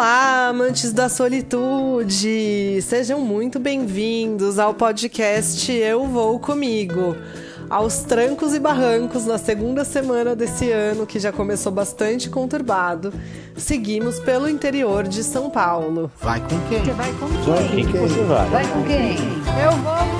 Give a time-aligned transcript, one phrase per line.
[0.00, 2.80] Olá, amantes da solitude!
[2.80, 7.14] Sejam muito bem-vindos ao podcast Eu Vou Comigo.
[7.68, 13.12] Aos trancos e barrancos na segunda semana desse ano, que já começou bastante conturbado,
[13.54, 16.10] seguimos pelo interior de São Paulo.
[16.18, 16.82] Vai com quem?
[16.82, 17.84] Você vai com Vai quem?
[17.84, 18.48] com quem você vai?
[18.48, 19.16] Vai com quem?
[19.62, 20.19] Eu vou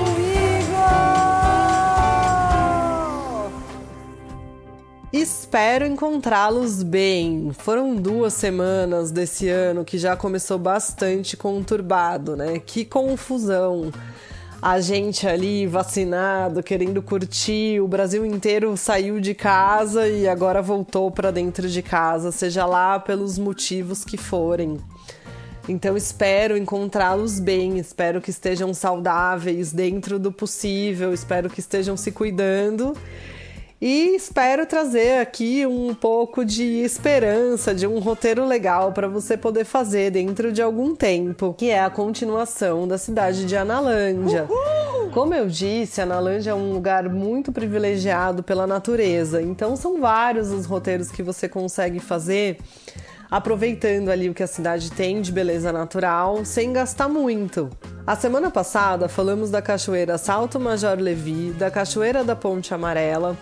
[5.13, 7.51] Espero encontrá-los bem.
[7.51, 12.59] Foram duas semanas desse ano que já começou bastante conturbado, né?
[12.65, 13.91] Que confusão.
[14.61, 21.11] A gente ali vacinado, querendo curtir, o Brasil inteiro saiu de casa e agora voltou
[21.11, 24.77] para dentro de casa, seja lá pelos motivos que forem.
[25.67, 32.13] Então espero encontrá-los bem, espero que estejam saudáveis dentro do possível, espero que estejam se
[32.13, 32.95] cuidando.
[33.81, 39.65] E espero trazer aqui um pouco de esperança, de um roteiro legal para você poder
[39.65, 44.47] fazer dentro de algum tempo, que é a continuação da cidade de Analândia.
[45.11, 50.67] Como eu disse, Analândia é um lugar muito privilegiado pela natureza, então são vários os
[50.67, 52.59] roteiros que você consegue fazer
[53.31, 57.69] aproveitando ali o que a cidade tem de beleza natural, sem gastar muito.
[58.05, 63.37] A semana passada falamos da Cachoeira Salto Major Levi, da Cachoeira da Ponte Amarela,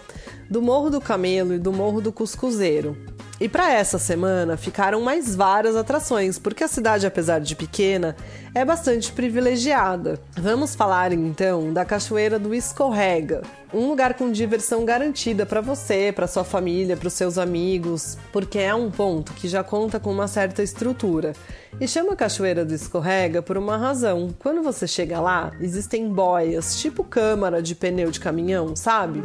[0.49, 2.97] do Morro do Camelo e do Morro do Cuscuzeiro.
[3.39, 8.13] E para essa semana ficaram mais várias atrações, porque a cidade, apesar de pequena,
[8.53, 10.19] é bastante privilegiada.
[10.35, 13.41] Vamos falar então da Cachoeira do Escorrega,
[13.73, 18.59] um lugar com diversão garantida para você, para sua família, para os seus amigos, porque
[18.59, 21.31] é um ponto que já conta com uma certa estrutura.
[21.79, 24.35] E chama Cachoeira do Escorrega por uma razão.
[24.37, 29.23] Quando você chega lá, existem boias, tipo câmara de pneu de caminhão, sabe?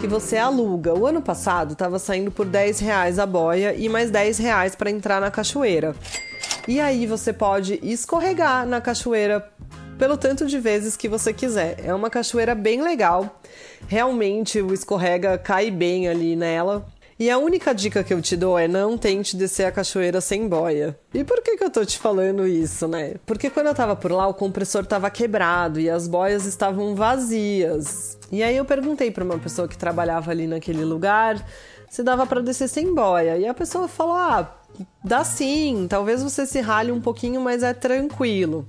[0.00, 0.92] Que você aluga.
[0.92, 4.90] O ano passado estava saindo por 10 reais a boia e mais 10 reais para
[4.90, 5.94] entrar na cachoeira.
[6.68, 9.50] E aí você pode escorregar na cachoeira
[9.98, 11.76] pelo tanto de vezes que você quiser.
[11.84, 13.40] É uma cachoeira bem legal.
[13.86, 16.86] Realmente o escorrega cai bem ali nela.
[17.18, 20.48] E a única dica que eu te dou é não tente descer a cachoeira sem
[20.48, 20.98] boia.
[21.12, 23.14] E por que, que eu tô te falando isso, né?
[23.24, 28.18] Porque quando eu tava por lá, o compressor tava quebrado e as boias estavam vazias.
[28.32, 31.44] E aí eu perguntei para uma pessoa que trabalhava ali naquele lugar
[31.88, 33.38] se dava para descer sem boia.
[33.38, 34.52] E a pessoa falou: "Ah,
[35.04, 38.66] dá sim, talvez você se rale um pouquinho, mas é tranquilo".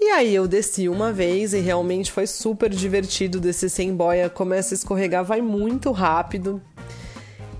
[0.00, 4.74] E aí eu desci uma vez e realmente foi super divertido descer sem boia, começa
[4.74, 6.60] a escorregar, vai muito rápido.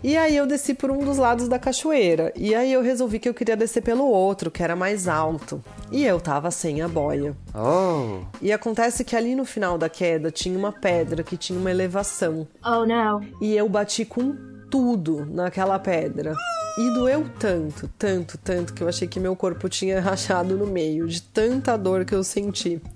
[0.02, 2.32] E aí eu desci por um dos lados da cachoeira.
[2.36, 5.62] E aí eu resolvi que eu queria descer pelo outro, que era mais alto.
[5.92, 7.36] E eu tava sem a boia.
[7.54, 11.70] Oh, E acontece que ali no final da queda tinha uma pedra que tinha uma
[11.70, 12.48] elevação.
[12.64, 13.20] Oh no.
[13.40, 14.34] E eu bati com
[14.70, 16.34] tudo naquela pedra.
[16.78, 21.06] E doeu tanto, tanto, tanto que eu achei que meu corpo tinha rachado no meio,
[21.06, 22.80] de tanta dor que eu senti.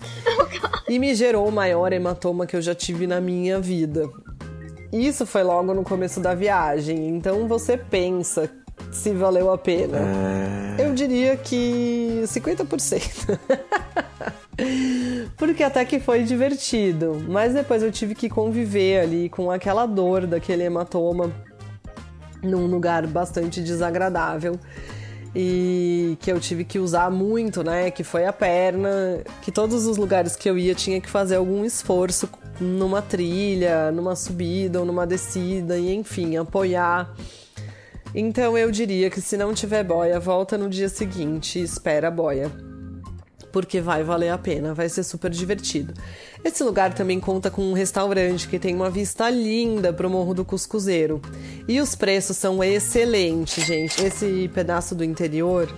[0.88, 4.08] E me gerou o maior hematoma que eu já tive na minha vida.
[4.92, 8.50] Isso foi logo no começo da viagem, então você pensa
[8.90, 9.98] se valeu a pena.
[10.78, 13.38] Eu diria que 50%.
[15.36, 20.26] Porque até que foi divertido, mas depois eu tive que conviver ali com aquela dor
[20.26, 21.30] daquele hematoma
[22.42, 24.58] num lugar bastante desagradável
[25.34, 27.90] e que eu tive que usar muito, né?
[27.90, 31.62] Que foi a perna, que todos os lugares que eu ia tinha que fazer algum
[31.64, 32.26] esforço
[32.60, 37.14] numa trilha, numa subida ou numa descida, e enfim, apoiar.
[38.14, 42.10] Então eu diria que se não tiver boia, volta no dia seguinte e espera a
[42.10, 42.50] boia.
[43.52, 45.94] Porque vai valer a pena, vai ser super divertido.
[46.44, 50.44] Esse lugar também conta com um restaurante que tem uma vista linda pro Morro do
[50.44, 51.20] Cuscuzeiro.
[51.66, 54.04] E os preços são excelentes, gente.
[54.04, 55.72] Esse pedaço do interior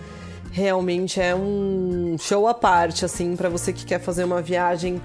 [0.51, 5.01] realmente é um show à parte, assim, para você que quer fazer uma viagem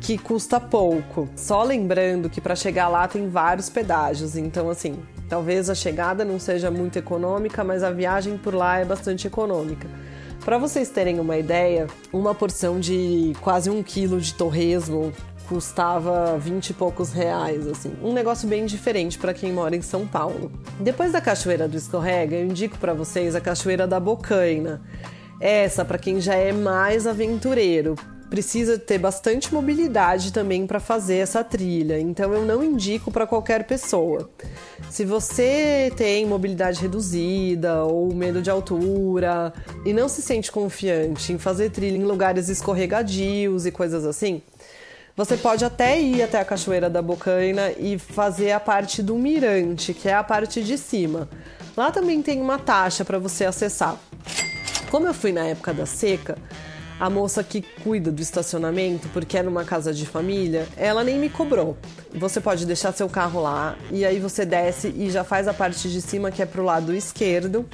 [0.00, 1.28] que custa pouco.
[1.34, 4.96] Só lembrando que para chegar lá tem vários pedágios, então assim,
[5.28, 9.88] talvez a chegada não seja muito econômica, mas a viagem por lá é bastante econômica.
[10.44, 15.12] Para vocês terem uma ideia, uma porção de quase um quilo de torresmo
[15.48, 17.92] custava 20 e poucos reais, assim.
[18.02, 20.50] Um negócio bem diferente para quem mora em São Paulo.
[20.80, 24.82] Depois da Cachoeira do Escorrega, eu indico para vocês a Cachoeira da Bocaina.
[25.40, 27.94] Essa para quem já é mais aventureiro.
[28.28, 33.64] Precisa ter bastante mobilidade também para fazer essa trilha, então eu não indico para qualquer
[33.64, 34.28] pessoa.
[34.90, 39.52] Se você tem mobilidade reduzida ou medo de altura
[39.84, 44.42] e não se sente confiante em fazer trilha em lugares escorregadios e coisas assim,
[45.16, 49.94] você pode até ir até a Cachoeira da Bocaina e fazer a parte do mirante,
[49.94, 51.28] que é a parte de cima.
[51.74, 53.96] Lá também tem uma taxa para você acessar.
[54.90, 56.36] Como eu fui na época da seca,
[56.98, 61.28] a moça que cuida do estacionamento, porque é numa casa de família, ela nem me
[61.28, 61.76] cobrou.
[62.14, 65.90] Você pode deixar seu carro lá e aí você desce e já faz a parte
[65.90, 67.66] de cima que é pro lado esquerdo.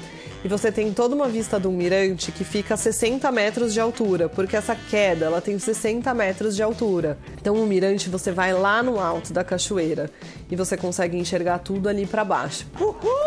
[0.45, 4.29] E você tem toda uma vista do mirante que fica a 60 metros de altura,
[4.29, 7.17] porque essa queda ela tem 60 metros de altura.
[7.41, 10.11] Então o mirante você vai lá no alto da cachoeira
[10.51, 12.67] e você consegue enxergar tudo ali para baixo.
[12.81, 13.22] Uhul!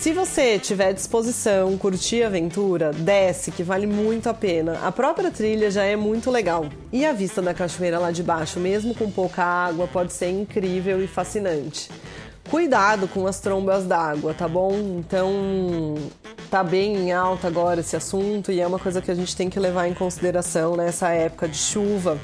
[0.00, 4.78] Se você tiver disposição, curtir a aventura, desce, que vale muito a pena.
[4.82, 6.70] A própria trilha já é muito legal.
[6.90, 11.04] E a vista da cachoeira lá de baixo, mesmo com pouca água, pode ser incrível
[11.04, 11.90] e fascinante.
[12.48, 14.72] Cuidado com as trombas d'água, tá bom?
[14.98, 15.96] Então,
[16.50, 19.50] tá bem em alta agora esse assunto e é uma coisa que a gente tem
[19.50, 22.18] que levar em consideração nessa época de chuva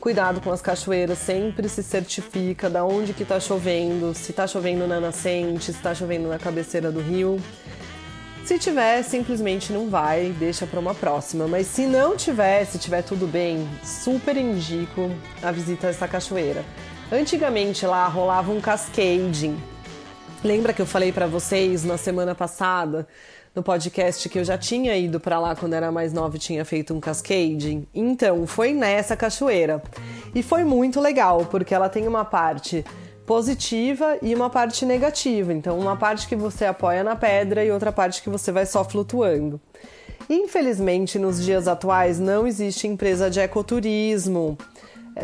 [0.00, 4.86] Cuidado com as cachoeiras, sempre se certifica da onde que tá chovendo, se tá chovendo
[4.86, 7.40] na nascente, se tá chovendo na cabeceira do rio.
[8.44, 11.48] Se tiver, simplesmente não vai, deixa para uma próxima.
[11.48, 15.10] Mas se não tiver, se tiver tudo bem, super indico
[15.42, 16.64] a visita a essa cachoeira.
[17.10, 19.60] Antigamente lá rolava um cascading.
[20.44, 23.08] Lembra que eu falei para vocês na semana passada
[23.58, 26.64] no podcast que eu já tinha ido para lá quando era mais nova e tinha
[26.64, 27.88] feito um cascading.
[27.92, 29.82] Então, foi nessa cachoeira.
[30.32, 32.84] E foi muito legal, porque ela tem uma parte
[33.26, 35.52] positiva e uma parte negativa.
[35.52, 38.84] Então, uma parte que você apoia na pedra e outra parte que você vai só
[38.84, 39.60] flutuando.
[40.30, 44.56] Infelizmente, nos dias atuais não existe empresa de ecoturismo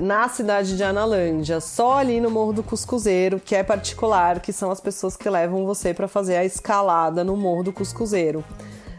[0.00, 4.70] na cidade de Analândia, só ali no Morro do Cuscuzeiro, que é particular, que são
[4.70, 8.44] as pessoas que levam você para fazer a escalada no Morro do Cuscuzeiro.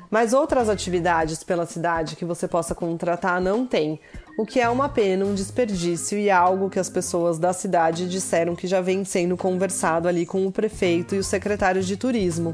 [0.10, 4.00] Mas outras atividades pela cidade que você possa contratar não tem,
[4.38, 8.56] o que é uma pena, um desperdício e algo que as pessoas da cidade disseram
[8.56, 12.54] que já vem sendo conversado ali com o prefeito e o secretário de turismo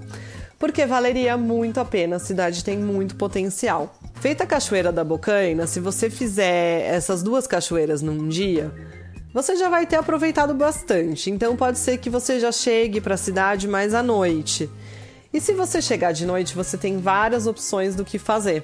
[0.61, 3.95] porque valeria muito a pena, a cidade tem muito potencial.
[4.21, 8.71] Feita a Cachoeira da Bocaina, se você fizer essas duas cachoeiras num dia,
[9.33, 11.31] você já vai ter aproveitado bastante.
[11.31, 14.69] Então pode ser que você já chegue para a cidade mais à noite.
[15.33, 18.63] E se você chegar de noite, você tem várias opções do que fazer.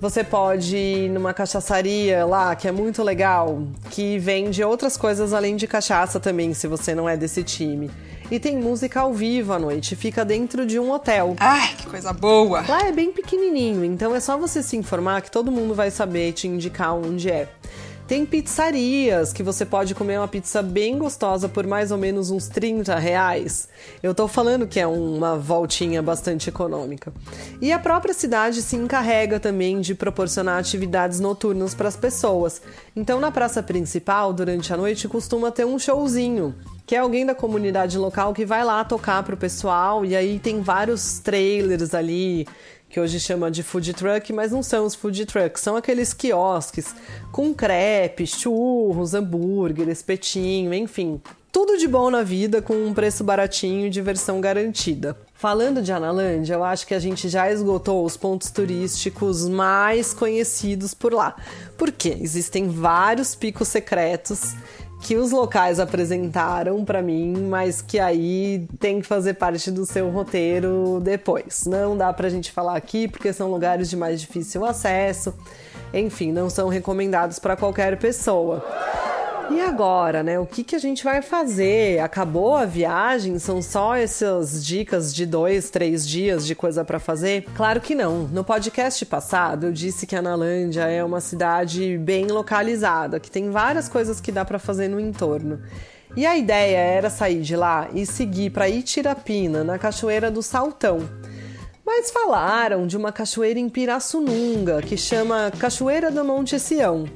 [0.00, 5.54] Você pode ir numa cachaçaria lá, que é muito legal, que vende outras coisas além
[5.54, 7.90] de cachaça também, se você não é desse time
[8.30, 9.96] e tem música ao vivo à noite.
[9.96, 11.34] Fica dentro de um hotel.
[11.38, 12.64] Ai, que coisa boa!
[12.68, 16.32] Lá é bem pequenininho, então é só você se informar que todo mundo vai saber
[16.32, 17.48] te indicar onde é.
[18.08, 22.48] Tem pizzarias que você pode comer uma pizza bem gostosa por mais ou menos uns
[22.48, 23.68] 30 reais.
[24.02, 27.12] Eu tô falando que é uma voltinha bastante econômica.
[27.60, 32.62] E a própria cidade se encarrega também de proporcionar atividades noturnas para as pessoas.
[32.96, 36.54] Então, na praça principal, durante a noite, costuma ter um showzinho
[36.88, 40.62] que é alguém da comunidade local que vai lá tocar pro pessoal e aí tem
[40.62, 42.48] vários trailers ali
[42.88, 46.94] que hoje chama de food truck, mas não são os food trucks, são aqueles quiosques
[47.30, 51.20] com crepe, churros, hambúrguer, espetinho, enfim,
[51.52, 55.14] tudo de bom na vida com um preço baratinho e diversão garantida.
[55.34, 60.94] Falando de Analândia, eu acho que a gente já esgotou os pontos turísticos mais conhecidos
[60.94, 61.36] por lá.
[61.76, 64.54] Porque existem vários picos secretos
[65.00, 70.10] que os locais apresentaram para mim, mas que aí tem que fazer parte do seu
[70.10, 71.64] roteiro depois.
[71.66, 75.34] Não dá pra gente falar aqui porque são lugares de mais difícil acesso.
[75.94, 78.64] Enfim, não são recomendados para qualquer pessoa.
[79.50, 80.38] E agora, né?
[80.38, 82.00] O que, que a gente vai fazer?
[82.00, 83.38] Acabou a viagem?
[83.38, 87.46] São só essas dicas de dois, três dias de coisa para fazer?
[87.56, 88.24] Claro que não.
[88.24, 93.50] No podcast passado eu disse que a Analândia é uma cidade bem localizada, que tem
[93.50, 95.62] várias coisas que dá para fazer no entorno.
[96.14, 101.08] E a ideia era sair de lá e seguir para Itirapina, na Cachoeira do Saltão.
[101.86, 107.06] Mas falaram de uma cachoeira em Pirassununga, que chama Cachoeira do Monte Sião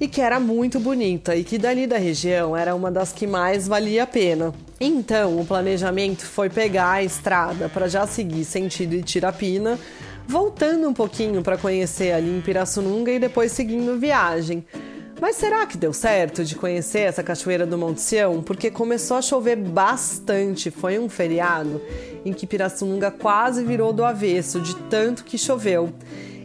[0.00, 3.66] e que era muito bonita e que dali da região era uma das que mais
[3.66, 4.54] valia a pena.
[4.80, 9.78] Então, o planejamento foi pegar a estrada para já seguir sentido Itirapina,
[10.26, 14.64] voltando um pouquinho para conhecer ali em Pirassununga e depois seguindo viagem.
[15.20, 18.40] Mas será que deu certo de conhecer essa cachoeira do Monte Sião?
[18.40, 21.82] Porque começou a chover bastante, foi um feriado
[22.24, 25.92] em que Pirassununga quase virou do avesso de tanto que choveu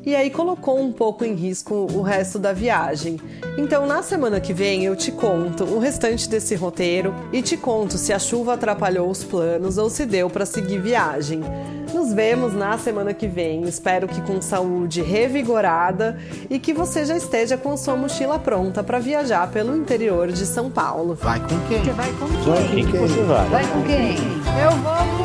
[0.05, 3.19] e aí colocou um pouco em risco o resto da viagem.
[3.57, 7.98] Então, na semana que vem, eu te conto o restante desse roteiro e te conto
[7.98, 11.41] se a chuva atrapalhou os planos ou se deu para seguir viagem.
[11.93, 13.62] Nos vemos na semana que vem.
[13.63, 16.17] Espero que com saúde revigorada
[16.50, 20.72] e que você já esteja com sua mochila pronta para viajar pelo interior de São
[20.72, 21.13] Paulo.
[21.13, 21.83] Vai com quem?
[21.83, 22.43] Você vai com quem?
[22.43, 23.24] Vai com quem?
[23.50, 24.17] Vai com quem?
[24.63, 25.22] Eu vou